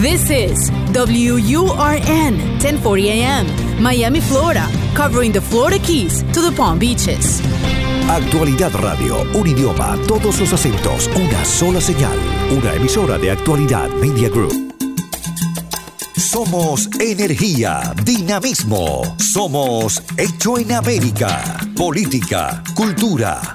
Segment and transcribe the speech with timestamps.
[0.00, 7.42] This is WURN 1040 AM, Miami, Florida, covering the Florida Keys to the Palm Beaches.
[8.08, 12.16] Actualidad Radio, un idioma, todos los acentos, una sola señal.
[12.50, 14.74] Una emisora de Actualidad Media Group.
[16.16, 19.02] Somos energía, dinamismo.
[19.18, 21.58] Somos Hecho en América.
[21.76, 23.54] Política, cultura,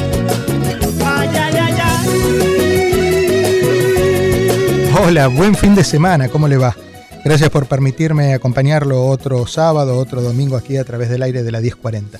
[5.11, 6.73] Hola, buen fin de semana, ¿cómo le va?
[7.25, 11.59] Gracias por permitirme acompañarlo otro sábado, otro domingo aquí a través del aire de la
[11.59, 12.17] 1040.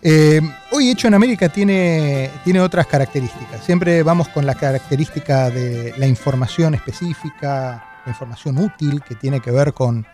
[0.00, 0.40] Eh,
[0.70, 3.64] hoy Hecho en América tiene, tiene otras características.
[3.64, 9.50] Siempre vamos con la característica de la información específica, la información útil que tiene que
[9.50, 10.06] ver con,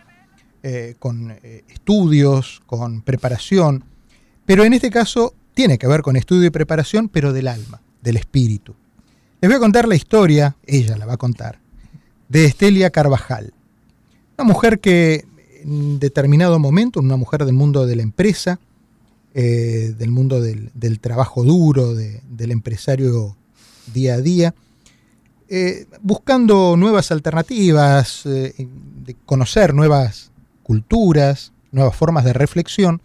[0.63, 3.85] eh, con eh, estudios, con preparación.
[4.47, 8.17] Pero en este caso tiene que ver con estudio y preparación, pero del alma, del
[8.17, 8.75] espíritu.
[9.43, 11.60] Les voy a contar la historia, ella la va a contar,
[12.31, 13.53] de Estelia Carvajal.
[14.39, 15.27] Una mujer que
[15.63, 18.59] en determinado momento, una mujer del mundo de la empresa,
[19.35, 23.37] eh, del mundo del, trabajo duro, del empresario
[23.93, 24.55] día a día,
[25.49, 28.55] eh, buscando nuevas alternativas, eh,
[29.05, 30.31] de conocer nuevas
[30.63, 33.03] culturas, nuevas formas de reflexión,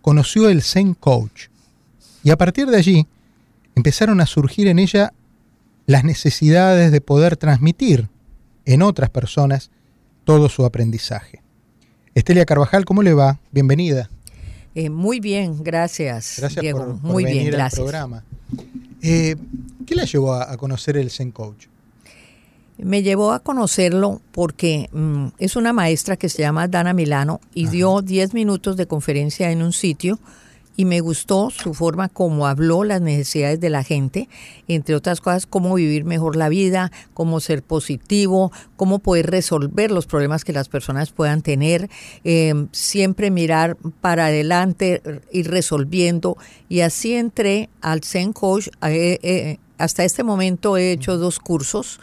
[0.00, 1.48] conoció el Zen Coach.
[2.24, 3.06] Y a partir de allí
[3.74, 5.12] empezaron a surgir en ella
[5.86, 8.08] las necesidades de poder transmitir
[8.68, 9.70] en otras personas
[10.24, 11.40] todo su aprendizaje.
[12.14, 13.40] Estelia Carvajal, ¿cómo le va?
[13.50, 14.10] Bienvenida.
[14.74, 16.34] Eh, muy bien, gracias.
[16.36, 16.80] Gracias Diego.
[16.80, 18.24] por, muy venir bien, al programa.
[19.00, 19.36] Eh,
[19.86, 21.68] ¿Qué la llevó a, conocer el Zen Coach?
[22.76, 27.68] Me llevó a conocerlo porque mm, es una maestra que se llama Dana Milano y
[27.68, 30.18] dio 10 minutos de conferencia en un sitio
[30.78, 34.28] y me gustó su forma como habló las necesidades de la gente,
[34.68, 40.06] entre otras cosas, cómo vivir mejor la vida, cómo ser positivo, cómo poder resolver los
[40.06, 41.90] problemas que las personas puedan tener,
[42.22, 45.02] eh, siempre mirar para adelante,
[45.32, 46.36] ir resolviendo.
[46.68, 48.68] Y así entré al Zen Coach.
[48.82, 51.98] Eh, eh, hasta este momento he hecho dos cursos.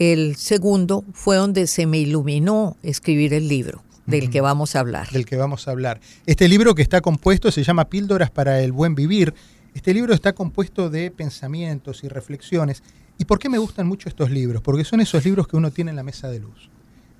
[0.00, 5.08] El segundo fue donde se me iluminó escribir el libro del que vamos a hablar.
[5.10, 6.00] Del que vamos a hablar.
[6.24, 9.34] Este libro que está compuesto se llama Píldoras para el Buen Vivir.
[9.74, 12.82] Este libro está compuesto de pensamientos y reflexiones.
[13.18, 14.62] ¿Y por qué me gustan mucho estos libros?
[14.62, 16.70] Porque son esos libros que uno tiene en la mesa de luz.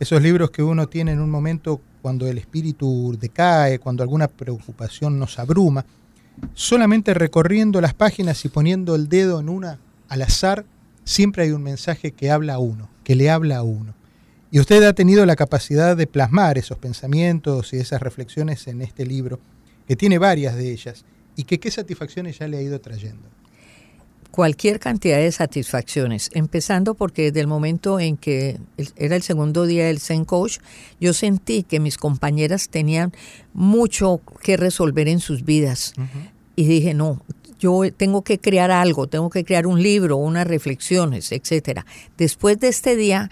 [0.00, 5.19] Esos libros que uno tiene en un momento cuando el espíritu decae, cuando alguna preocupación
[5.19, 5.84] nos abruma.
[6.55, 9.78] Solamente recorriendo las páginas y poniendo el dedo en una
[10.09, 10.65] al azar,
[11.05, 13.98] siempre hay un mensaje que habla a uno, que le habla a uno.
[14.51, 19.05] Y usted ha tenido la capacidad de plasmar esos pensamientos y esas reflexiones en este
[19.05, 19.41] libro,
[19.87, 21.05] que tiene varias de ellas,
[21.37, 23.29] y que qué satisfacciones ya le ha ido trayendo.
[24.31, 28.59] Cualquier cantidad de satisfacciones, empezando porque desde el momento en que
[28.97, 30.59] era el segundo día del Zen Coach,
[31.01, 33.13] yo sentí que mis compañeras tenían
[33.53, 35.93] mucho que resolver en sus vidas.
[36.57, 37.23] Y dije, no,
[37.59, 41.85] yo tengo que crear algo, tengo que crear un libro, unas reflexiones, etcétera.
[42.17, 43.31] Después de este día,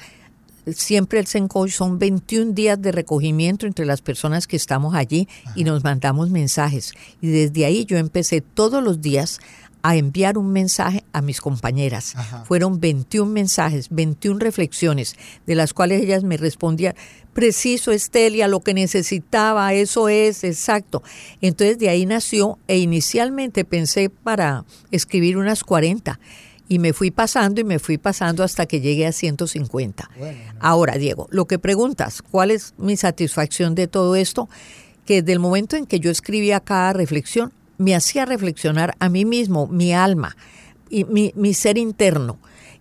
[0.75, 5.65] siempre el Sencoach son 21 días de recogimiento entre las personas que estamos allí y
[5.65, 6.93] nos mandamos mensajes.
[7.21, 9.41] Y desde ahí yo empecé todos los días
[9.83, 12.17] a enviar un mensaje a mis compañeras.
[12.47, 15.15] Fueron 21 mensajes, 21 reflexiones,
[15.47, 16.97] de las cuales ellas me respondían,
[17.33, 21.05] preciso Estelia, lo que necesitaba, eso es, exacto.
[21.41, 26.19] Entonces de ahí nació e inicialmente pensé para escribir unas 40
[26.69, 30.11] y me fui pasando y me fui pasando hasta que llegué a 150.
[30.61, 34.49] Ahora, Diego, lo que preguntas, ¿cuál es mi satisfacción de todo esto?
[35.05, 39.25] Que desde el momento en que yo escribía cada reflexión, me hacía reflexionar a mí
[39.25, 40.37] mismo, mi alma,
[40.91, 42.39] y mi, mi ser interno.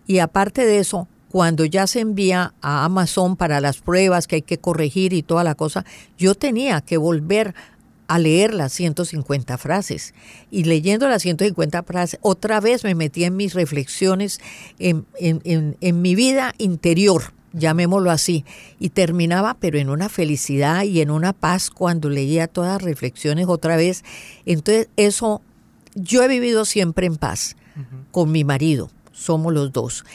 [0.08, 4.42] Y aparte de eso, cuando ya se envía a Amazon para las pruebas que hay
[4.42, 5.84] que corregir y toda la cosa,
[6.18, 7.75] yo tenía que volver a
[8.18, 10.14] leer las 150 frases.
[10.52, 14.40] Y leyendo las 150 frases, otra vez me metí en mis reflexiones,
[14.80, 18.46] en, en, mi vida interior, llamémoslo así,
[18.80, 23.48] y terminaba, pero en una felicidad y en una paz cuando leía todas las reflexiones
[23.48, 24.04] otra vez.
[24.46, 25.42] Entonces, eso,
[25.96, 27.56] yo he vivido siempre en paz
[28.12, 30.06] con mi marido, somos los dos.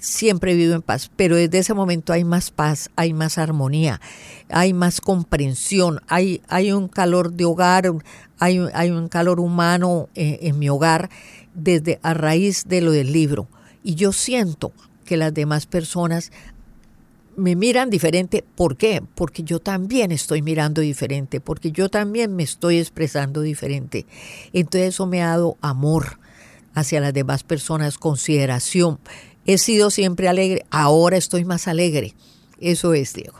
[0.00, 4.00] Siempre he vivido en paz, pero desde ese momento hay más paz, hay más armonía,
[4.48, 7.92] hay más comprensión, hay, hay un calor de hogar,
[8.38, 11.10] hay, hay un calor humano eh, en mi hogar
[11.54, 13.48] desde a raíz de lo del libro.
[13.82, 14.72] Y yo siento
[15.04, 16.30] que las demás personas
[17.38, 18.44] me miran diferente.
[18.56, 19.02] ¿Por qué?
[19.14, 24.06] Porque yo también estoy mirando diferente, porque yo también me estoy expresando diferente.
[24.52, 26.18] Entonces eso me ha dado amor
[26.74, 28.98] hacia las demás personas, consideración.
[29.48, 32.12] He sido siempre alegre, ahora estoy más alegre.
[32.60, 33.38] Eso es, Diego.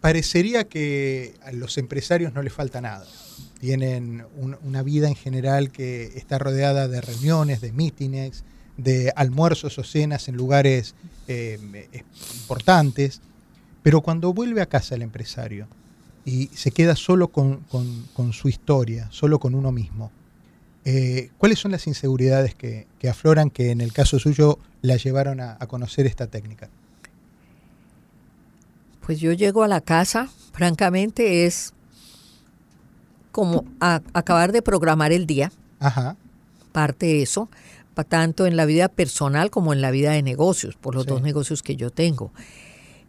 [0.00, 3.04] Parecería que a los empresarios no les falta nada.
[3.60, 4.24] Tienen
[4.62, 8.42] una vida en general que está rodeada de reuniones, de mítines,
[8.78, 10.94] de almuerzos o cenas en lugares
[11.28, 11.58] eh,
[12.40, 13.20] importantes,
[13.82, 15.68] pero cuando vuelve a casa el empresario
[16.24, 17.66] y se queda solo con,
[18.32, 20.10] su historia, solo con uno mismo,
[20.88, 25.58] eh, ¿cuáles son las inseguridades que, afloran que en el caso suyo la llevaron a,
[25.66, 26.68] conocer esta técnica?
[29.04, 31.74] Pues yo llego a la casa, francamente es
[33.32, 35.50] como acabar de programar el día,
[35.80, 36.16] Ajá.
[36.70, 37.48] parte de eso,
[38.04, 41.64] tanto en la vida personal como en la vida de negocios, por los dos negocios
[41.64, 42.30] que yo tengo.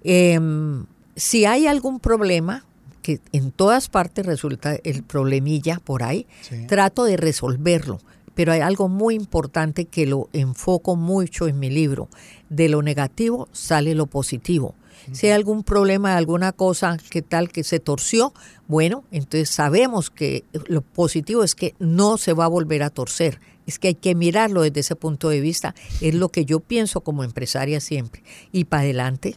[0.04, 2.66] Em, si hay algún problema,
[3.08, 6.28] que en todas partes resulta el problemilla por ahí,
[6.68, 8.00] trato de resolverlo.
[8.36, 12.10] Pero hay algo muy importante que lo enfoco mucho en mi libro.
[12.50, 14.76] De lo negativo sale lo positivo.
[15.14, 18.34] Si hay algún problema, alguna cosa que tal que se torció,
[18.68, 23.40] bueno, entonces sabemos que lo positivo es que no se va a volver a torcer
[23.66, 25.76] es que hay que mirarlo desde ese punto de vista.
[26.00, 28.24] Es lo que yo pienso como empresaria siempre.
[28.54, 29.36] Y para adelante.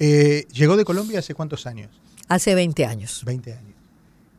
[0.00, 1.90] Eh, ¿Llegó de Colombia hace cuántos años?
[2.26, 3.22] Hace 20 años.
[3.24, 3.74] 20 años.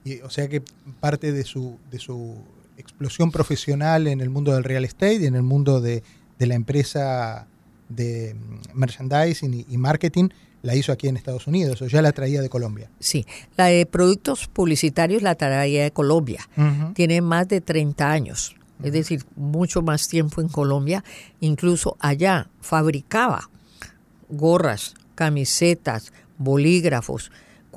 [0.03, 0.61] Y, o sea que
[0.99, 2.35] parte de su, de su
[2.77, 6.03] explosión profesional en el mundo del real estate y en el mundo de,
[6.39, 7.47] la empresa
[7.87, 10.29] de mm, merchandising y marketing
[10.61, 12.89] la hizo aquí en Estados Unidos o ya la traía de Colombia.
[12.99, 13.25] Sí,
[13.57, 16.47] la de productos publicitarios la traía de Colombia.
[16.93, 21.03] Tiene más de 30 años, es decir, mucho más tiempo en Colombia.
[21.39, 23.49] Incluso allá fabricaba
[24.29, 27.31] gorras, camisetas, bolígrafos.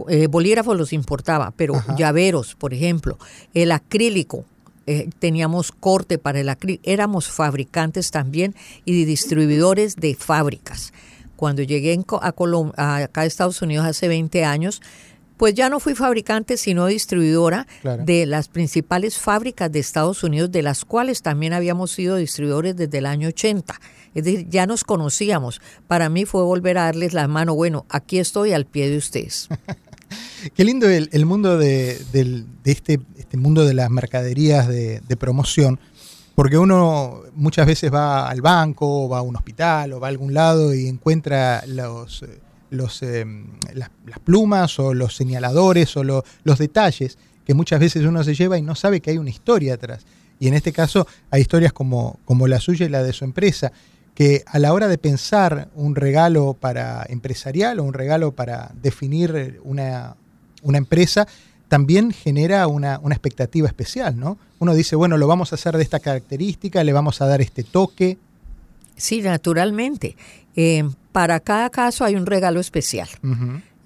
[0.08, 3.19] Eh, bolígrafos los importaba, pero llaveros, por ejemplo,
[3.52, 4.46] el acrílico,
[4.87, 8.55] eh, teníamos corte para el acrílico, éramos fabricantes también
[8.87, 10.94] y distribuidores de fábricas
[11.37, 14.81] cuando llegué a, acá a Estados Unidos hace 20 años,
[15.37, 17.67] pues ya no fui fabricante, sino distribuidora
[18.06, 22.99] de las principales fábricas de Estados Unidos, de las cuales también habíamos sido distribuidores desde
[22.99, 23.79] el año 80.
[24.14, 25.61] Es decir, ya nos conocíamos.
[25.87, 29.49] Para mí fue volver a darles la mano, bueno, aquí estoy al pie de ustedes.
[30.55, 31.99] Qué lindo el, mundo de,
[32.64, 35.81] este, este, mundo de las mercaderías de promoción,
[36.34, 40.11] porque uno muchas veces va al banco, o va a un hospital, o va a
[40.11, 42.25] algún lado y encuentra los,
[42.70, 43.90] los, em, las,
[44.25, 48.75] plumas o los señaladores o los detalles que muchas veces uno se lleva y no
[48.75, 50.05] sabe que hay una historia atrás.
[50.40, 53.72] Y en este caso hay historias como, como la suya y la de su empresa,
[54.14, 59.61] que a la hora de pensar un regalo para empresarial o un regalo para definir
[59.64, 60.16] una,
[60.62, 61.26] una empresa,
[61.69, 64.38] también genera una, expectativa especial, ¿no?
[64.61, 67.64] Uno dice, bueno, lo vamos a hacer de esta característica, le vamos a dar este
[67.64, 68.19] toque.
[68.96, 70.16] Sí, naturalmente.
[70.55, 73.08] Eh, para cada caso hay un regalo especial.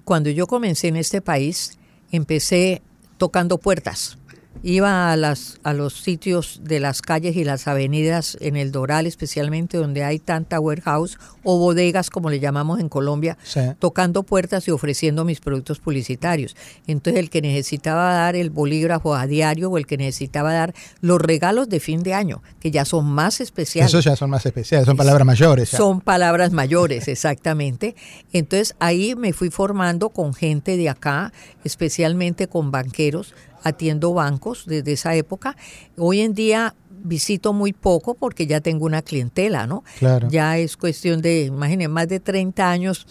[0.03, 1.79] Cuando yo comencé en este país,
[2.11, 2.81] empecé
[3.17, 4.17] tocando puertas
[4.63, 9.07] iba a, las, a los sitios de las calles y las avenidas en el Doral,
[9.07, 13.37] especialmente donde hay tanta warehouse o bodegas, como le llamamos en Colombia,
[13.79, 16.55] tocando puertas y ofreciendo mis productos publicitarios.
[16.87, 21.21] Entonces, el que necesitaba dar el bolígrafo a diario o el que necesitaba dar los
[21.21, 23.91] regalos de fin de año, que ya son más especiales.
[23.91, 25.69] Esos ya son más especiales, son palabras mayores.
[25.69, 27.95] Son palabras mayores, exactamente.
[28.33, 31.31] Entonces, ahí me fui formando con gente de acá,
[31.63, 35.55] especialmente con banqueros, atiendo bancos desde esa época.
[35.97, 39.83] Hoy en día visito muy poco porque ya tengo una clientela, ¿no?
[39.99, 40.27] Claro.
[40.29, 43.07] Ya es cuestión de, imagínense, más de 30 años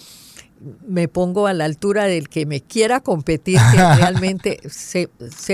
[0.87, 5.09] me pongo a la altura del que me quiera competir, que realmente sé,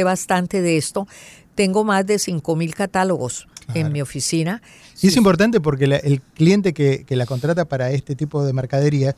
[0.05, 1.07] bastante de esto.
[1.55, 4.61] Tengo más de 5 mil catálogos en mi oficina.
[5.01, 9.15] Y es importante porque el cliente que, la contrata para este tipo de mercadería,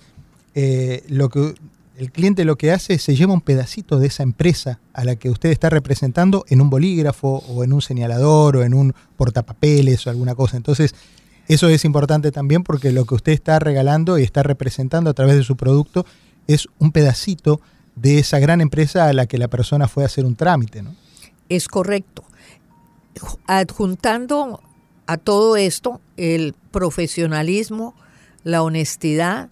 [0.54, 1.54] eh, lo que
[1.99, 5.17] el cliente lo que hace es se lleva un pedacito de esa empresa a la
[5.17, 10.07] que usted está representando en un bolígrafo o en un señalador o en un portapapeles
[10.07, 10.57] o alguna cosa.
[10.57, 10.95] Entonces,
[11.49, 15.37] eso es importante también porque lo que usted está regalando y está representando a través
[15.37, 16.05] de su producto
[16.47, 17.61] es un pedacito
[17.95, 20.95] de esa gran empresa a la que la persona fue a hacer un trámite, ¿no?
[21.49, 22.25] Es correcto.
[23.47, 24.61] Adjuntando
[25.07, 27.95] a todo esto el profesionalismo,
[28.45, 29.49] la honestidad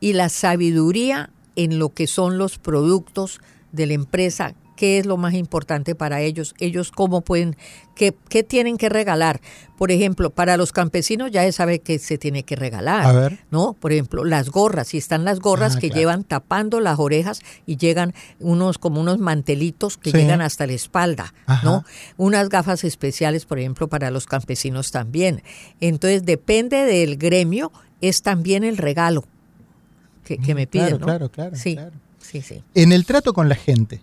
[0.00, 3.40] y la sabiduría en lo que son los productos
[3.72, 7.56] de la empresa qué es lo más importante para ellos, ellos cómo pueden,
[7.96, 9.40] qué, qué tienen que regalar.
[9.76, 13.38] Por ejemplo, para los campesinos ya se sabe que se tiene que regalar, A ver.
[13.50, 13.72] ¿no?
[13.72, 15.98] Por ejemplo, las gorras, si están las gorras Ah, que claro.
[16.00, 20.16] llevan tapando las orejas y llegan unos como unos mantelitos que Sí.
[20.16, 21.34] llegan hasta la espalda,
[21.64, 21.84] ¿no?
[22.16, 25.42] Unas gafas especiales, por ejemplo, para los campesinos también.
[25.80, 29.24] Entonces, depende del gremio, es también el regalo
[30.28, 31.06] que, que me Mm, claro, piden, ¿no?
[31.06, 31.92] claro, claro, Sí, claro.
[32.20, 32.62] sí, sí.
[32.74, 34.02] En el trato con la gente,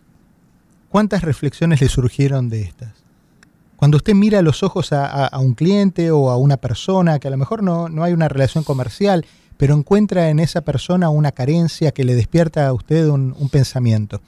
[0.89, 2.93] ¿cuántas reflexiones le surgieron de estas?
[3.75, 7.19] Cuando usted mira a los ojos a, a- a un cliente o a una persona
[7.19, 9.25] que a lo mejor no, no hay una relación comercial,
[9.57, 14.21] pero encuentra en esa persona una carencia que le despierta a usted un, un pensamiento.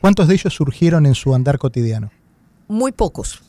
[0.00, 2.10] ¿Cuántos de ellos surgieron en su andar cotidiano?
[2.68, 3.42] Muy pocos.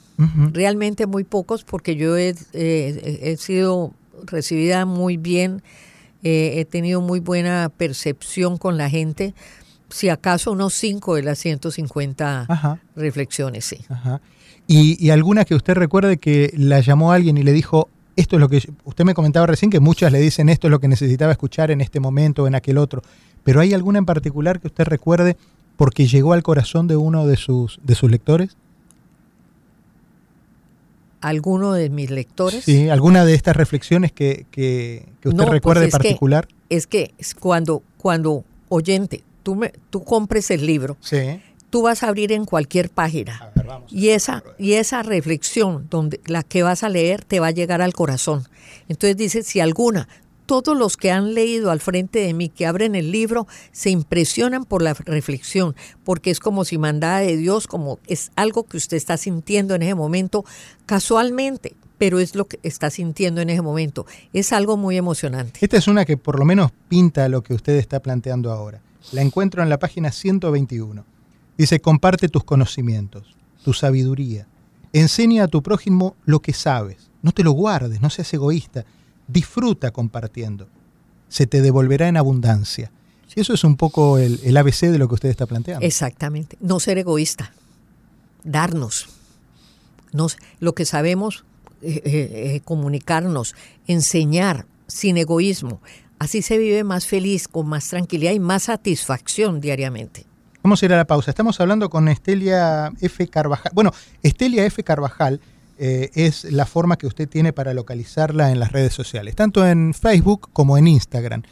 [0.52, 3.94] Realmente muy pocos porque yo he, eh, he sido
[4.26, 5.64] recibida muy bien,
[6.24, 9.34] eh, he tenido muy buena percepción con la gente,
[9.90, 12.80] si acaso unos 5 de las 150 Ajá.
[12.96, 13.78] reflexiones, sí.
[13.90, 14.22] Ajá.
[14.66, 18.36] Y, y alguna que usted recuerde que la llamó a alguien y le dijo, esto
[18.36, 20.88] es lo que, usted me comentaba recién que muchas le dicen esto es lo que
[20.88, 23.02] necesitaba escuchar en este momento o en aquel otro,
[23.44, 25.38] pero ¿hay alguna en particular que usted recuerde
[25.76, 28.56] porque llegó al corazón de uno de sus, de sus lectores?
[31.24, 35.54] Alguno de mis lectores Sí, alguna de estas reflexiones que, que, que usted No, pues
[35.54, 36.48] recuerde en es que- particular.
[36.70, 41.40] es que es cuando, cuando oyente, tú, me, tú compres el libro, Sí.
[41.70, 43.52] tú vas a abrir en cualquier página.
[43.56, 43.66] Ver.
[43.90, 47.82] Y esa, y esa reflexión, donde la que vas a leer, te va a llegar
[47.82, 48.44] al corazón.
[48.90, 50.08] Entonces dice, si alguna,
[50.46, 54.66] todos los que han leído al frente de mí, que abren el libro, se impresionan
[54.66, 58.98] por la reflexión, porque es como si mandada de Dios, como es algo que usted
[58.98, 60.46] está sintiendo en ese momento,
[60.86, 64.06] casualmente, pero es lo que está sintiendo en ese momento.
[64.34, 65.60] Es algo muy emocionante.
[65.62, 68.82] Esta es una que por lo menos pinta lo que usted está planteando ahora.
[69.12, 71.06] La encuentro en la página 121.
[71.58, 74.48] Dice, comparte tus conocimientos, tu sabiduría.
[74.92, 77.10] Enseña a tu prójimo lo que sabes.
[77.22, 78.86] No te lo guardes, no seas egoísta.
[79.28, 80.68] Disfruta compartiendo.
[81.30, 82.92] Se te devolverá en abundancia.
[83.36, 85.86] Y eso es un poco el, el ABC de lo que usted está planteando.
[85.86, 86.58] Exactamente.
[86.62, 87.52] No ser egoísta.
[88.44, 89.10] Darnos.
[90.12, 91.44] Nos, lo que sabemos,
[91.82, 93.56] eh, eh, eh, comunicarnos,
[93.88, 95.82] enseñar sin egoísmo.
[96.20, 100.26] Así se vive más feliz, con más tranquilidad y más satisfacción diariamente.
[100.62, 101.32] Vamos a ir a la pausa.
[101.32, 103.28] Estamos hablando con Estelia F.
[103.28, 103.72] Carvajal.
[103.76, 104.82] Bueno, Estelia F.
[104.84, 105.42] Carvajal
[105.78, 109.94] eh, es la forma que usted tiene para localizarla en las redes sociales, tanto en
[109.94, 111.44] Facebook como en Instagram.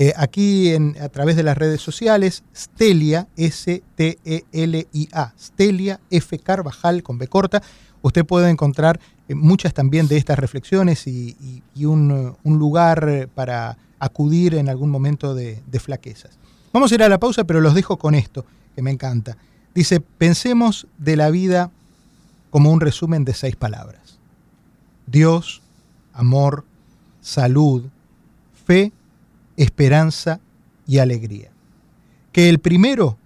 [0.00, 3.74] Eh, aquí en, a través de las redes sociales, Stelia, S-T-E-L-I-A,
[5.38, 6.38] Stelia F.
[6.38, 7.62] Carvajal con B corta.
[8.02, 14.68] Usted puede encontrar eh, muchas también de estas reflexiones y, un, lugar para acudir en
[14.68, 16.38] algún momento de, de flaquezas.
[16.72, 18.44] Vamos a ir a la pausa, pero los dejo con esto,
[18.74, 19.36] que me encanta.
[19.74, 21.70] Dice, pensemos de la vida
[22.50, 24.18] como un resumen de seis palabras.
[25.06, 25.62] Dios,
[26.12, 26.64] amor,
[27.20, 27.84] salud,
[28.66, 28.92] fe,
[29.56, 30.40] esperanza
[30.86, 31.50] y alegría.
[32.32, 33.18] Que el primero,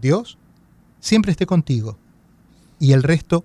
[0.00, 0.38] Dios,
[1.00, 1.98] siempre esté contigo
[2.78, 3.44] y el resto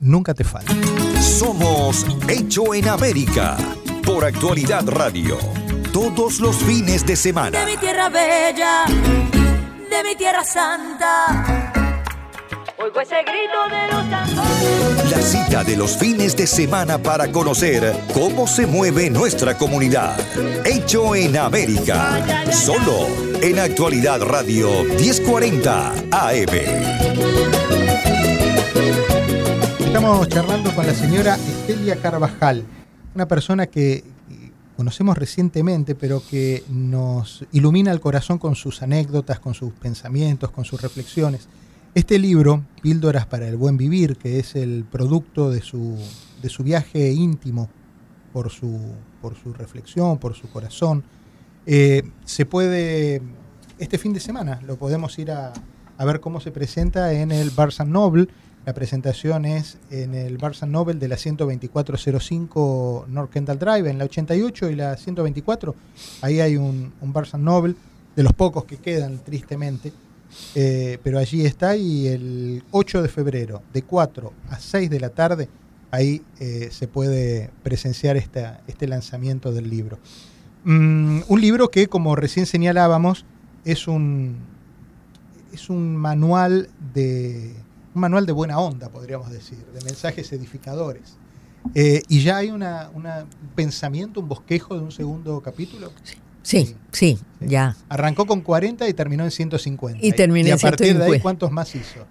[0.00, 0.74] nunca te falte.
[1.20, 3.56] Somos Hecho en América
[4.04, 5.38] por Actualidad Radio.
[5.92, 7.58] Todos los fines de semana.
[7.58, 11.65] de mi tierra bella, de mi tierra santa.
[12.78, 15.10] Oigo ese grito de los tambores.
[15.10, 20.14] La cita de los fines de semana para conocer cómo se mueve nuestra comunidad.
[20.66, 22.52] Hecho en América.
[22.52, 23.06] Solo
[23.40, 26.54] en Actualidad Radio 1040 AM.
[29.78, 32.62] Estamos charlando con la señora Estelia Carvajal,
[33.14, 34.04] una persona que
[34.76, 40.66] conocemos recientemente, pero que nos ilumina el corazón con sus anécdotas, con sus pensamientos, con
[40.66, 41.48] sus reflexiones.
[41.96, 45.96] Este libro, Píldoras para el Buen Vivir, que es el producto de su,
[46.42, 47.70] de su viaje íntimo
[48.34, 48.78] por su,
[49.22, 51.04] por su reflexión, por su corazón,
[51.64, 53.22] eh, se puede,
[53.78, 55.54] este fin de semana, lo podemos ir a,
[55.96, 58.28] a ver cómo se presenta en el Barça Noble.
[58.66, 64.04] La presentación es en el Barça Nobel de la 12405 North Kendall Drive, en la
[64.04, 65.74] 88 y la 124.
[66.20, 67.74] Ahí hay un, un Barça Nobel,
[68.14, 69.94] de los pocos que quedan, tristemente.
[70.54, 75.10] Eh, pero allí está y el 8 de febrero, de 4 a 6 de la
[75.10, 75.48] tarde,
[75.90, 79.98] ahí eh, se puede presenciar este lanzamiento del libro.
[80.64, 83.24] Mm, un libro que, como recién señalábamos,
[83.64, 84.36] es un,
[85.52, 87.54] es un manual de
[87.94, 91.16] un manual de buena onda, podríamos decir, de mensajes edificadores.
[91.74, 92.62] Eh, ¿Y ya hay un
[93.54, 95.90] pensamiento, un bosquejo de un segundo capítulo?
[96.02, 96.16] Sí,
[96.92, 97.76] sí, ya.
[97.88, 99.98] Arrancó con 40 y terminó en 150.
[100.06, 101.22] Y terminé ¿Y a en partir de ahí 150.
[101.22, 102.06] cuántos más hizo?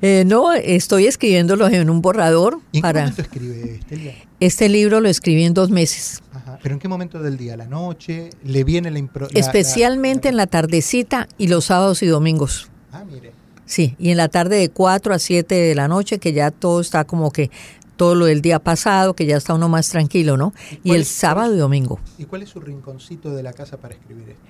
[0.00, 3.00] Eh, no, estoy escribiéndolos en un borrador ¿Y en qué para...
[3.00, 4.14] momento escribe Estelia?
[4.38, 6.20] Este libro lo escribí en dos meses.
[6.32, 6.58] Ajá.
[6.62, 7.56] ¿Pero en qué momento del día?
[7.56, 8.30] ¿La noche?
[8.44, 12.70] ¿Le viene la impro la- Especialmente la- en la tardecita y los sábados y domingos.
[12.92, 13.32] Ah, mire.
[13.66, 16.80] Sí, y en la tarde de 4 a 7 de la noche, que ya todo
[16.80, 17.50] está como que
[17.98, 20.54] todo lo del día pasado, que ya está uno más tranquilo, ¿no?
[20.82, 22.00] Y el es- sábado y domingo.
[22.16, 24.40] ¿Y cuál es su rinconcito de la casa para escribir esto?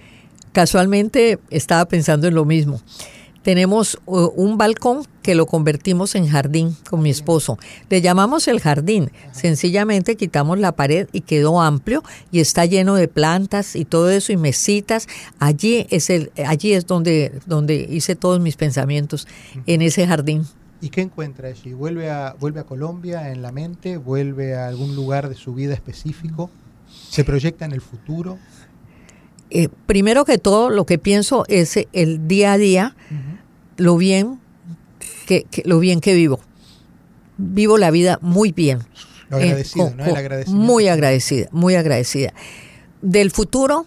[0.53, 2.81] Casualmente estaba pensando en lo mismo.
[3.43, 7.57] Tenemos uh, un balcón que lo convertimos en jardín con mi esposo.
[7.89, 9.11] Le llamamos el jardín.
[9.33, 12.03] Sencillamente quitamos la pared y quedó amplio
[12.33, 15.07] y está lleno de plantas y todo eso y mesitas.
[15.39, 19.27] Allí es el, allí es donde, donde hice todos mis pensamientos
[19.67, 20.45] en ese jardín.
[20.81, 21.73] ¿Y qué encuentra allí?
[21.73, 23.97] ¿Vuelve a, ¿Vuelve a Colombia en la mente?
[23.97, 26.51] ¿Vuelve a algún lugar de su vida específico?
[27.11, 28.39] ¿Se proyecta en el futuro?
[29.51, 32.97] Eh, primero que todo, lo que pienso es el día a día,
[33.77, 34.39] lo bien
[35.27, 36.39] que, que- lo bien que vivo.
[37.39, 38.81] Vivo la vida muy bien.
[39.31, 40.05] Lo Eh, agradecido, con- ¿no?
[40.05, 40.67] El con- agradecimiento.
[40.73, 42.33] Muy agradecida, muy agradecida.
[43.03, 43.87] Del futuro,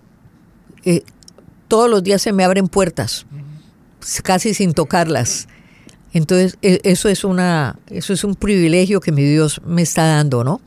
[0.84, 1.04] eh,
[1.68, 3.26] todos los días se me abren puertas,
[4.24, 5.48] casi sin tocarlas.
[6.14, 10.44] Entonces, e- eso es una, eso es un privilegio que mi Dios me está dando,
[10.44, 10.62] ¿no?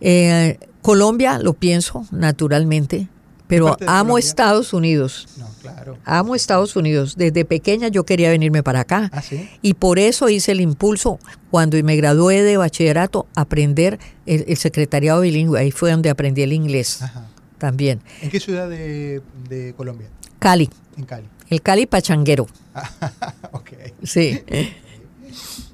[0.00, 3.08] Eh, Colombia, lo pienso naturalmente,
[3.48, 4.16] pero amo?
[4.18, 5.26] Estados Unidos.
[5.38, 5.98] No, claro.
[6.04, 7.16] Amo Estados Unidos.
[7.16, 9.10] Desde pequeña yo quería venirme para acá.
[9.12, 9.48] Ah, sí.
[9.62, 11.18] Y por eso hice el impulso
[11.50, 15.58] cuando me gradué de bachillerato, aprender el, el secretariado bilingüe.
[15.58, 17.26] Ahí fue donde aprendí el inglés Ajá.
[17.58, 18.00] también.
[18.22, 20.08] ¿En qué ciudad de, de Colombia?
[20.38, 21.26] Cali, En Cali.
[21.50, 22.46] El Cali pachanguero.
[23.52, 23.70] ok.
[24.02, 24.40] Sí.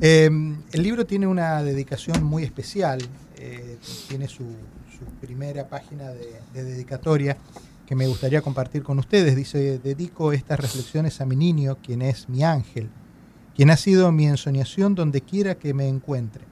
[0.01, 0.31] Eh,
[0.73, 3.01] el libro tiene una dedicación muy especial.
[3.37, 3.79] eh,
[4.09, 4.45] tiene su,
[4.97, 7.37] su primera página de, de dedicatoria
[7.87, 9.37] que me gustaría compartir con ustedes.
[9.37, 12.89] Dice, dedico estas reflexiones a mi niño, quien es mi ángel,
[13.55, 16.45] quien ha sido mi ensoñación donde quiera que me encuentre,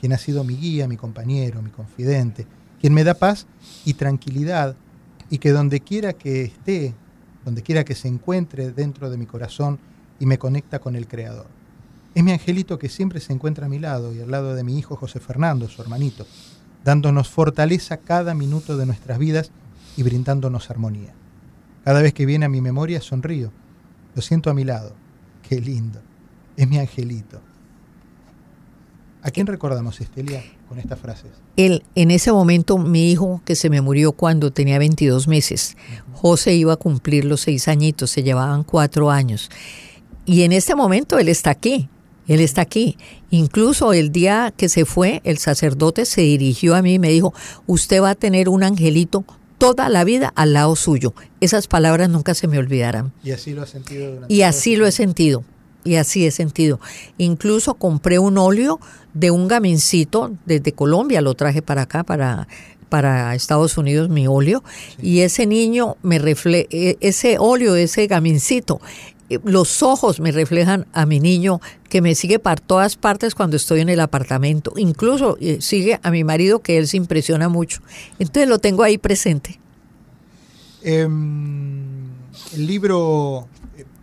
[0.00, 2.46] quien ha sido mi guía, mi compañero, mi confidente,
[2.80, 3.46] quien me da paz
[3.84, 4.76] y tranquilidad
[5.30, 6.94] y que donde quiera que esté,
[7.44, 9.78] donde quiera que se encuentre dentro de mi corazón
[10.20, 11.46] y me conecta con el Creador.
[12.14, 14.78] Es mi angelito que siempre se encuentra a mi lado y al lado de mi
[14.78, 16.26] hijo José Fernando, su hermanito,
[16.84, 19.50] dándonos fortaleza cada minuto de nuestras vidas
[19.96, 21.14] y brindándonos armonía.
[21.84, 23.50] Cada vez que viene a mi memoria sonrío.
[24.14, 24.94] Lo siento a mi lado.
[25.48, 26.00] Qué lindo.
[26.56, 27.40] Es mi angelito.
[29.22, 31.30] ¿A quién recordamos, Estelia, con estas frases?
[31.56, 35.76] Él, en ese momento, mi hijo, que se me murió cuando tenía 22 meses,
[36.12, 39.50] José iba a cumplir los seis añitos, se llevaban cuatro años.
[40.26, 41.88] Y en este momento él está aquí,
[42.26, 42.96] él está aquí.
[43.30, 47.32] Incluso el día que se fue, el sacerdote se dirigió a mí y me dijo,
[47.66, 49.24] usted va a tener un angelito
[49.58, 51.14] toda la vida al lado suyo.
[51.40, 53.12] Esas palabras nunca se me olvidarán.
[53.22, 55.44] Y así lo has sentido durante Y así este lo he sentido.
[55.88, 56.80] Y así he sentido.
[57.16, 58.78] Incluso compré un óleo
[59.14, 62.46] de un gamincito desde Colombia, lo traje para acá, para,
[62.90, 64.62] para Estados Unidos, mi óleo.
[65.00, 68.82] Y ese niño me refleja, ese óleo, ese gamincito,
[69.30, 73.56] eh, los ojos me reflejan a mi niño que me sigue para todas partes cuando
[73.56, 74.74] estoy en el apartamento.
[74.76, 77.80] Incluso eh, sigue a mi marido que él se impresiona mucho.
[78.18, 79.58] Entonces lo tengo ahí presente.
[80.82, 82.10] Em,
[82.54, 83.48] el libro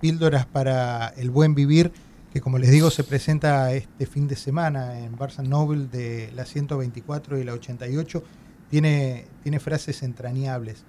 [0.06, 1.92] Píldoras para el Buen Vivir,
[2.32, 6.46] que como les digo se presenta este fin de semana en Barnes Noble de la
[6.46, 8.24] 124 y la 88,
[8.70, 10.84] tiene, tiene frases entrañables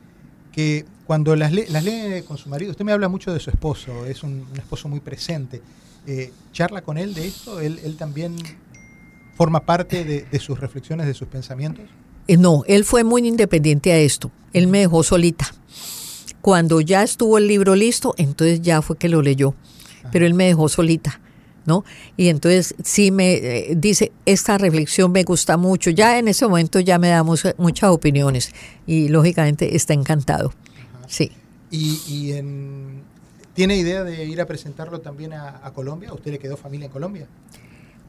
[0.52, 3.48] que cuando las lee, las lee con su marido, usted me habla mucho de su
[3.48, 5.62] esposo, es un, un esposo muy presente,
[6.07, 8.37] eh, charla con él de esto, él, él también
[9.35, 11.87] forma parte de, de sus reflexiones, de sus pensamientos.
[12.29, 14.31] Eh, No, él fue muy independiente a esto.
[14.52, 15.46] Él me dejó solita.
[16.46, 19.56] Cuando ya estuvo el libro listo, entonces ya fue que lo leyó.
[20.12, 21.20] Pero él me dejó solita,
[21.64, 21.85] ¿no?
[22.16, 25.90] Y entonces sí me eh, dice, esta reflexión me gusta mucho.
[25.90, 28.52] Ya en ese momento ya me da mucha- muchas opiniones
[28.87, 30.52] y lógicamente está encantado.
[31.09, 31.32] Sí.
[31.72, 33.02] ¿Y, y en-
[33.54, 36.11] tiene idea de ir a presentarlo también a, a Colombia?
[36.11, 37.26] ¿A ¿Usted le quedó familia en Colombia?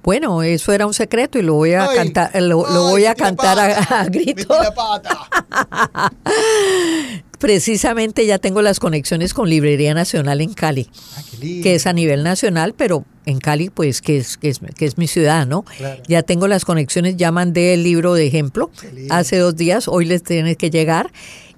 [0.04, 3.60] Bueno, eso era un secreto y lo voy a Ay, cantar, lo, voy a cantar
[3.60, 4.56] a, pata, a metí grito.
[4.62, 6.12] la pata.
[7.40, 10.90] Precisamente ya tengo las conexiones con Librería Nacional en Cali.
[11.16, 14.86] Ah, que es a nivel nacional, pero en Cali, pues, que es, que es, que
[14.86, 15.64] es mi ciudad, ¿no?
[15.64, 16.02] Claro.
[16.08, 18.72] Ya tengo las conexiones, ya mandé el libro de ejemplo
[19.10, 21.12] hace dos días, hoy les tiene que llegar.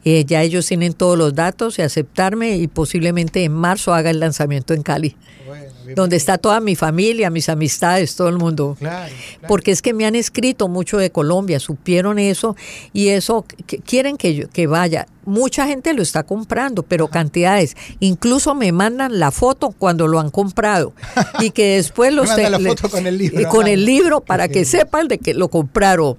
[0.05, 4.19] Eh, ya ellos tienen todos los datos y aceptarme y posiblemente en marzo haga el
[4.19, 5.15] lanzamiento en Cali.
[5.47, 8.75] Bueno, donde está toda mi familia, mis amistades, todo el mundo.
[8.77, 9.47] Claro, claro.
[9.47, 12.55] Porque es que me han escrito mucho de Colombia, supieron eso
[12.93, 15.07] y eso que- quieren que yo que vaya.
[15.25, 17.75] Mucha gente lo está comprando, pero cantidades.
[17.99, 20.93] Incluso me mandan la foto cuando lo han comprado
[21.39, 23.41] y que después los te- la foto con el libro.
[23.41, 26.17] y con el libro para que sepan de que lo compraron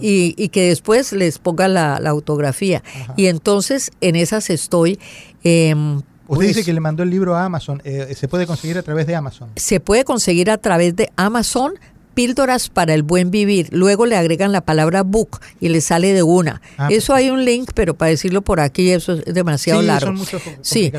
[0.00, 2.82] y, y que después les ponga la, la autografía.
[3.02, 3.11] Ajá.
[3.16, 4.98] Y entonces en esas estoy.
[5.44, 7.82] em, Usted pues, dice que le mandó el libro a Amazon.
[7.84, 9.50] eh, se puede conseguir a través de Amazon.
[9.56, 11.74] se puede conseguir a través de Amazon
[12.14, 13.68] píldoras para el buen vivir.
[13.72, 16.60] Luego le agregan la palabra book y le sale de una.
[16.76, 20.06] Ah, eso hay un link, pero para decirlo por aquí eso es demasiado Sí, largo.
[20.08, 20.92] son muchas sí.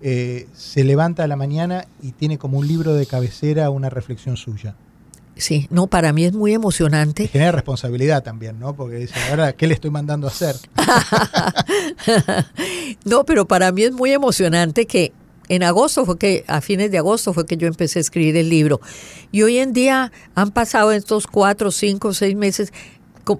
[0.00, 4.36] eh, se levanta a la mañana y tiene como un libro de cabecera una reflexión
[4.36, 4.74] suya?
[5.36, 7.28] Sí, no, para mí es muy emocionante.
[7.28, 8.74] genera responsabilidad también, ¿no?
[8.74, 10.56] Porque dice, ahora, ¿qué le estoy mandando a hacer?
[13.04, 15.12] no, pero para mí es muy emocionante que
[15.48, 18.48] en agosto fue que, a fines de agosto fue que yo empecé a escribir el
[18.48, 18.80] libro.
[19.32, 22.72] Y hoy en día han pasado estos cuatro, cinco, seis meses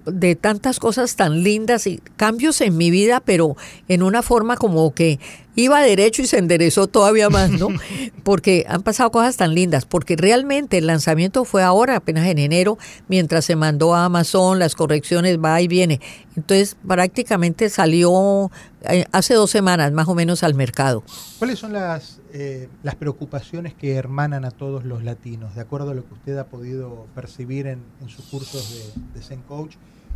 [0.07, 3.57] de tantas cosas tan lindas y cambios en mi vida, pero
[3.89, 5.19] en una forma como que
[5.57, 7.69] iba derecho y se enderezó todavía más, ¿no?
[8.25, 12.79] Porque han pasado cosas tan lindas, porque realmente el lanzamiento fue ahora, apenas en enero,
[13.09, 16.01] mientras se mandó a Amazon, las correcciones va y viene.
[16.37, 18.51] Entonces prácticamente salió
[18.89, 21.05] eh, hace dos semanas más o menos al mercado.
[21.39, 25.95] ¿Cuáles son las, eh, las preocupaciones que hermanan a todos los latinos, de acuerdo a
[25.95, 29.75] lo que usted ha podido percibir en, en sus cursos de, de Zen Coach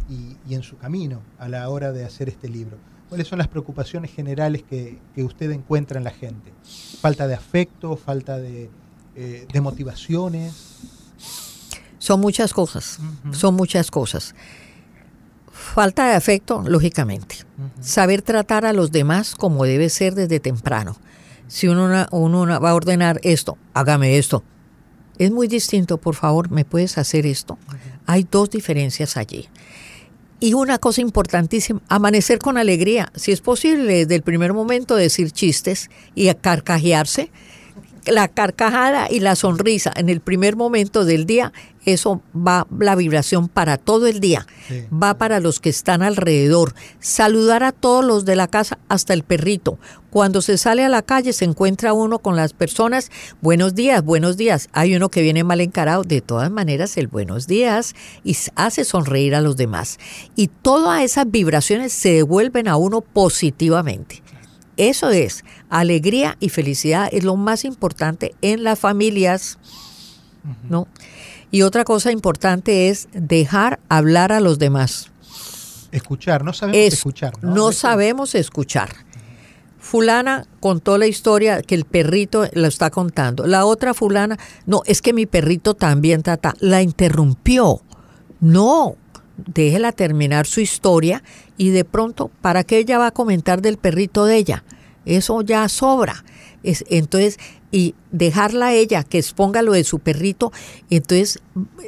[0.08, 2.78] y, y en su camino a la hora de hacer este libro?
[3.08, 6.52] ¿Cuáles son las preocupaciones generales que, que usted encuentra en la gente?
[7.00, 7.96] ¿Falta de afecto?
[7.96, 8.68] ¿Falta de,
[9.16, 10.52] eh, de motivaciones?
[11.98, 13.34] Son muchas cosas, Ujú.
[13.34, 14.34] son muchas cosas.
[15.52, 17.36] Falta de afecto, lógicamente.
[17.80, 20.96] Saber tratar a los demás como debe ser desde temprano.
[21.48, 24.44] Si uno, una- uno una- va a ordenar esto, hágame esto.
[25.18, 27.58] Es muy distinto, por favor, ¿me puedes hacer esto?
[28.06, 29.48] Hay dos diferencias allí.
[30.40, 33.10] Y una cosa importantísima, amanecer con alegría.
[33.16, 37.30] Si es posible, desde el primer momento decir chistes y carcajearse.
[38.06, 41.52] La carcajada y la sonrisa en el primer momento del día,
[41.92, 44.46] eso va la vibración para todo el día.
[44.68, 44.84] Sí.
[44.90, 46.74] Va para los que están alrededor.
[47.00, 49.78] Saludar a todos los de la casa, hasta el perrito.
[50.10, 53.10] Cuando se sale a la calle se encuentra uno con las personas,
[53.42, 54.68] buenos días, buenos días.
[54.72, 59.34] Hay uno que viene mal encarado, de todas maneras el buenos días y hace sonreír
[59.34, 59.98] a los demás.
[60.34, 64.22] Y todas esas vibraciones se devuelven a uno positivamente.
[64.78, 69.58] Eso es, alegría y felicidad es lo más importante en las familias,
[70.70, 70.86] ¿no?
[71.50, 75.10] Y otra cosa importante es dejar hablar a los demás.
[75.92, 77.32] Escuchar, no sabemos Es- escuchar.
[77.42, 77.70] no, ¿no?
[77.70, 78.90] Eso- sabemos escuchar.
[79.78, 83.46] Fulana contó la historia que el perrito lo está contando.
[83.46, 87.80] La otra fulana, no, es que mi perrito también tata, la interrumpió.
[88.40, 88.96] No,
[89.36, 91.22] déjela terminar su historia
[91.56, 94.64] y de pronto, ¿para qué ella va a comentar del perrito de ella?
[95.06, 96.22] Eso ya sobra.
[96.68, 97.38] Es, entonces,
[97.70, 100.52] y dejarla a ella que exponga lo de su perrito,
[100.90, 101.38] entonces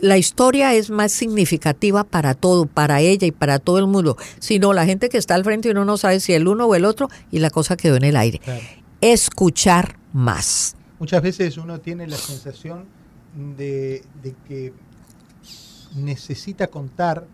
[0.00, 4.16] la historia es más significativa para todo, para ella y para todo el mundo.
[4.38, 6.74] Si no, la gente que está al frente uno no sabe si el uno o
[6.74, 8.38] el otro y la cosa quedó en el aire.
[8.38, 8.60] Claro.
[9.02, 10.76] Escuchar más.
[10.98, 12.86] Muchas veces uno tiene la sensación
[13.56, 14.72] de, de que
[15.94, 17.26] necesita contar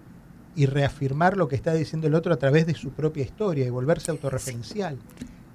[0.56, 3.70] y reafirmar lo que está diciendo el otro a través de su propia historia y
[3.70, 4.98] volverse autorreferencial.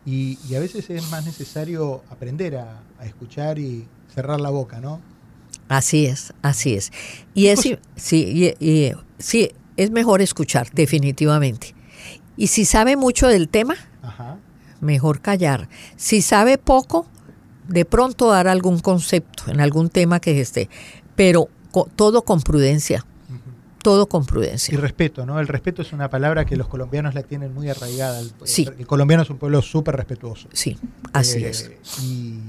[0.05, 4.79] Y, y a veces es más necesario aprender a, a escuchar y cerrar la boca,
[4.79, 4.99] ¿no?
[5.67, 6.91] Así es, así es.
[7.33, 7.61] Y es,
[7.95, 11.75] sí, y- y- sí, es mejor escuchar, definitivamente.
[12.35, 14.37] Y si sabe mucho del tema, Ajá.
[14.81, 15.69] mejor callar.
[15.97, 17.05] Si sabe poco,
[17.67, 20.67] de pronto dar algún concepto en algún tema que esté,
[21.15, 23.05] pero co- todo con prudencia.
[23.81, 24.77] Todo con Y prudencia.
[24.79, 25.39] respeto, ¿no?
[25.39, 28.19] El respeto es una palabra que los colombianos la tienen muy arraigada.
[28.19, 28.67] El, Sí.
[28.77, 30.47] el colombiano es un pueblo súper respetuoso.
[30.53, 30.77] Sí,
[31.13, 31.71] así Eh, es.
[32.03, 32.39] Y,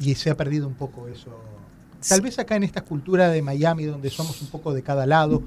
[0.00, 1.30] y- y se ha perdido un poco eso
[2.08, 5.42] Tal vez acá en esta cultura de Miami, donde somos un poco de cada lado,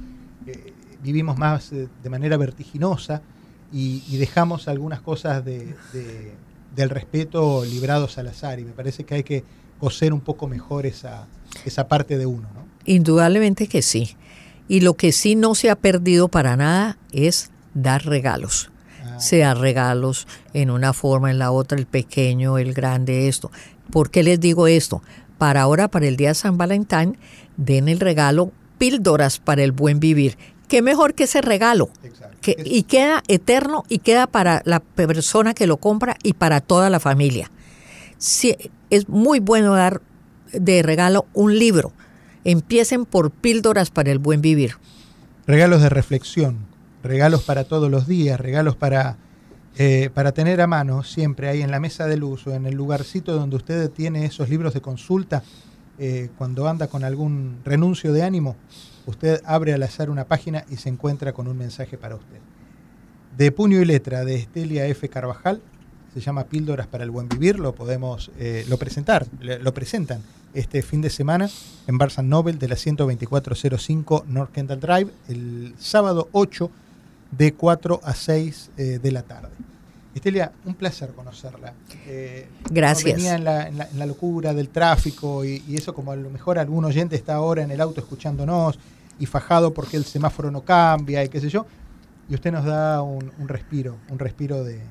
[0.45, 3.21] eh, vivimos más eh, de manera vertiginosa
[3.71, 5.73] y, dejamos algunas cosas de,
[6.75, 8.59] del respeto librados al azar.
[8.59, 9.45] Y me parece que hay que
[9.79, 11.25] coser un poco mejor esa,
[11.63, 12.49] esa parte de uno.
[12.53, 12.65] ¿no?
[12.83, 14.17] Indudablemente que sí.
[14.71, 18.69] Y lo que sí no se ha perdido para nada es dar regalos.
[19.03, 19.19] Ah.
[19.19, 23.51] Sea regalos en una forma, en la otra, el pequeño, el grande, esto.
[23.91, 25.03] ¿Por qué les digo esto?
[25.37, 27.17] Para ahora, para el día de San Valentín,
[27.57, 30.37] den el regalo píldoras para el buen vivir.
[30.69, 31.89] ¿Qué mejor que ese regalo?
[32.39, 36.89] Que, y queda eterno y queda para la persona que lo compra y para toda
[36.89, 37.51] la familia.
[38.89, 40.01] es muy bueno dar
[40.53, 41.91] de regalo un libro.
[42.43, 44.75] Empiecen por píldoras para el buen vivir.
[45.47, 46.59] Regalos de reflexión,
[47.03, 49.17] regalos para todos los días, regalos para
[49.77, 52.75] eh, para tener a mano siempre ahí en la mesa de luz o en el
[52.75, 55.43] lugarcito donde usted tiene esos libros de consulta,
[55.97, 58.57] eh, cuando anda con algún renuncio de ánimo,
[59.05, 62.39] usted abre al azar una página y se encuentra con un mensaje para usted.
[63.37, 65.07] De puño y letra de Estelia F.
[65.07, 65.61] Carvajal,
[66.13, 70.21] se llama Píldoras para el Buen Vivir, lo podemos eh, lo presentar, lo presentan
[70.53, 71.49] este fin de semana
[71.87, 76.69] en Barsan Nobel de la 12405 North Kendall Drive, el sábado 8
[77.31, 79.49] de 4 a 6 eh, de la tarde.
[80.13, 81.73] Estelia, un placer conocerla.
[82.05, 83.15] Eh, Gracias.
[83.15, 86.83] Venía en la, en, la, locura del tráfico y, eso como a lo mejor algún
[86.83, 88.77] oyente está ahora en el auto escuchándonos
[89.19, 91.65] y fajado porque el semáforo no cambia y qué sé yo.
[92.29, 94.81] Y usted nos da un, respiro, un respiro de,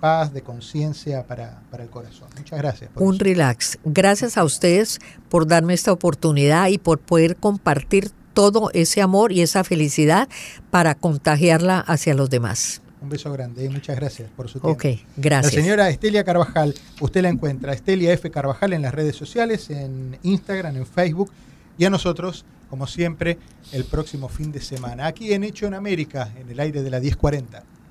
[0.00, 2.28] paz, de conciencia para, el corazón.
[2.36, 2.90] Muchas gracias.
[2.96, 3.78] un relax.
[3.84, 9.40] Gracias a ustedes por darme esta oportunidad y por poder compartir todo ese amor y
[9.40, 10.28] esa felicidad
[10.70, 12.82] para contagiarla hacia los demás.
[13.00, 14.72] Un beso grande y muchas gracias por su tiempo.
[14.72, 15.54] Ok, gracias.
[15.54, 18.30] La señora Estelia Carvajal, usted la encuentra, Estelia F.
[18.30, 21.30] Carvajal en las redes sociales, en Instagram, en Facebook
[21.78, 23.38] y a nosotros, como siempre,
[23.72, 27.00] el próximo fin de semana, aquí en Hecho en América, en el aire de la
[27.00, 27.62] 1040.